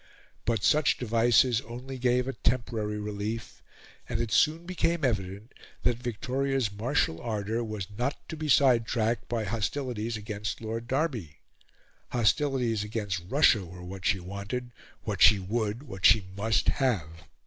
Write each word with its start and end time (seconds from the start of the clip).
But 0.45 0.63
such 0.63 0.97
devices 0.97 1.61
only 1.61 1.99
gave 1.99 2.27
a 2.27 2.33
temporary 2.33 2.97
relief; 2.99 3.61
and 4.09 4.19
it 4.19 4.31
soon 4.31 4.65
became 4.65 5.05
evident 5.05 5.53
that 5.83 5.97
Victoria's 6.01 6.71
martial 6.71 7.21
ardour 7.21 7.63
was 7.63 7.85
not 7.95 8.17
to 8.29 8.35
be 8.35 8.49
sidetracked 8.49 9.29
by 9.29 9.43
hostilities 9.43 10.17
against 10.17 10.59
Lord 10.59 10.87
Derby; 10.87 11.37
hostilities 12.09 12.83
against 12.83 13.21
Russia 13.29 13.63
were 13.63 13.83
what 13.83 14.03
she 14.03 14.19
wanted, 14.19 14.71
what 15.03 15.21
she 15.21 15.37
would, 15.37 15.83
what 15.83 16.03
she 16.03 16.25
must, 16.35 16.69
have. 16.69 17.25